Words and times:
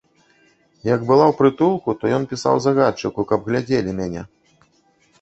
Як 0.95 1.01
была 1.11 1.25
ў 1.33 1.35
прытулку, 1.41 1.89
то 2.01 2.15
ён 2.17 2.23
пісаў 2.33 2.55
загадчыку, 2.69 3.21
каб 3.33 3.39
глядзелі 3.51 3.91
мяне. 4.03 4.29